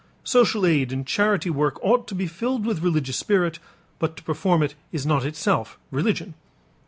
[0.23, 3.59] Social aid and charity work ought to be filled with religious spirit,
[3.99, 6.33] but to perform it is not itself religion.